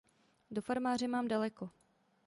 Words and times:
Do 0.51 0.61
farmáře 0.61 1.07
mám 1.07 1.27
daleko. 1.27 1.69